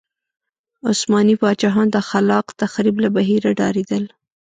[0.89, 4.03] عثماني پاچاهان د خلاق تخریب له بهیره ډارېدل.